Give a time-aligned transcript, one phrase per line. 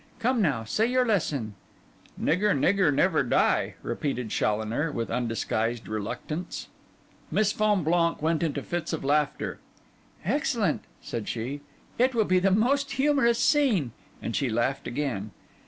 [0.17, 1.53] Come now, say your lesson.'
[2.19, 6.69] '"Nigger, nigger, never die,"' repeated Challoner, with undisguised reluctance.
[7.29, 9.59] Miss Fonblanque went into fits of laughter.
[10.25, 11.61] 'Excellent,' said she,
[11.99, 13.91] 'it will be the most humorous scene.'
[14.23, 15.29] And she laughed again.